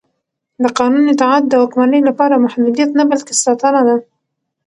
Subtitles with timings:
[0.63, 3.95] د قانون اطاعت د واکمنۍ لپاره محدودیت نه بلکې ساتنه ده